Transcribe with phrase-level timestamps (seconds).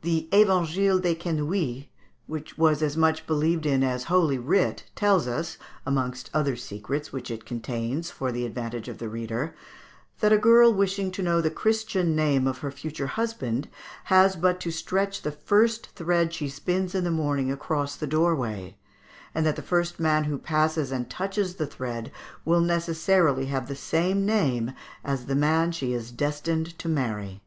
[0.00, 1.88] The "Evangile des Quenouilles,"
[2.26, 7.30] which was as much believed in as Holy Writ, tells us, amongst other secrets which
[7.30, 9.54] it contains for the advantage of the reader,
[10.20, 13.68] that a girl wishing to know the Christian name of her future husband,
[14.04, 18.74] has but to stretch the first thread she spins in the morning across the doorway;
[19.34, 22.10] and that the first man who passes and touches the thread
[22.42, 24.72] will necessarily have the same name
[25.04, 27.42] as the man she is destined to marry.